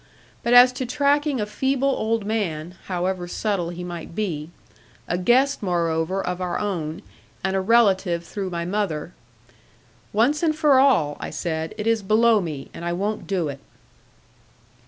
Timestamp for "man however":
2.25-3.27